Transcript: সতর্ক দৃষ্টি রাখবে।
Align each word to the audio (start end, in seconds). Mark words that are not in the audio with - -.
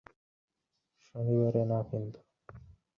সতর্ক 1.05 1.27
দৃষ্টি 1.45 1.61
রাখবে। 1.71 1.99